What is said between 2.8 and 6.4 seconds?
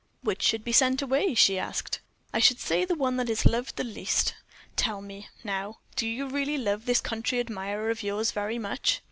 the one that is loved the least. Tell me, now, do you